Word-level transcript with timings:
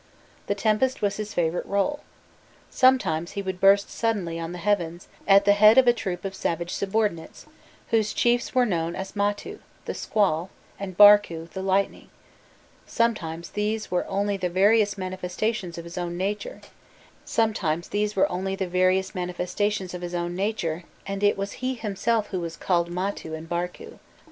The 0.47 0.55
tempest 0.55 1.03
was 1.03 1.17
his 1.17 1.35
favourite 1.35 1.67
role. 1.67 1.99
Sometimes 2.71 3.33
he 3.33 3.43
would 3.43 3.61
burst 3.61 3.91
suddenly 3.91 4.39
on 4.39 4.51
the 4.51 4.57
heavens 4.57 5.07
at 5.27 5.45
the 5.45 5.51
head 5.53 5.77
of 5.77 5.85
a 5.85 5.93
troop 5.93 6.25
of 6.25 6.33
savage 6.33 6.71
subordinates, 6.71 7.45
whose 7.91 8.11
chiefs 8.11 8.55
were 8.55 8.65
known 8.65 8.95
as 8.95 9.15
Matu, 9.15 9.59
the 9.85 9.93
squall, 9.93 10.49
and 10.79 10.97
Barku, 10.97 11.49
the 11.51 11.61
lightning; 11.61 12.09
sometimes 12.87 13.51
these 13.51 13.91
were 13.91 14.07
only 14.07 14.37
the 14.37 14.49
various 14.49 14.97
manifestations 14.97 15.77
of 15.77 15.83
his 15.83 15.99
own 15.99 16.17
nature, 16.17 16.61
and 17.29 17.55
it 17.61 17.83
was 21.37 21.51
he 21.51 21.75
himself 21.75 22.27
who 22.29 22.39
was 22.39 22.57
called 22.57 22.89
Matu 22.89 23.35
and 23.35 23.47
Barku. 23.47 23.99